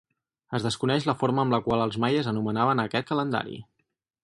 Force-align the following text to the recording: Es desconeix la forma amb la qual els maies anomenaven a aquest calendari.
Es 0.59 0.63
desconeix 0.67 1.05
la 1.09 1.15
forma 1.23 1.43
amb 1.43 1.55
la 1.55 1.59
qual 1.67 1.85
els 1.85 1.99
maies 2.05 2.31
anomenaven 2.33 2.81
a 2.85 2.89
aquest 2.91 3.11
calendari. 3.13 3.63